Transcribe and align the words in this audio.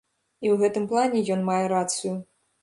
І 0.45 0.47
ў 0.51 0.55
гэтым 0.61 0.87
плане 0.93 1.21
ён 1.35 1.45
мае 1.51 1.59
рацыю. 1.75 2.17